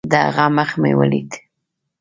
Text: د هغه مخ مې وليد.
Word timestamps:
د 0.11 0.13
هغه 0.25 0.45
مخ 0.55 0.69
مې 0.81 0.91
وليد. 0.99 1.29